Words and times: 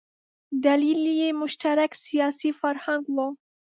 دلیل 0.65 1.01
یې 1.19 1.29
مشترک 1.41 1.91
سیاسي 2.05 2.51
فرهنګ 2.59 3.03
و. 3.15 3.17